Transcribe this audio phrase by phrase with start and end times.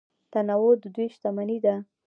[0.31, 1.75] تنوع د دوی شتمني ده.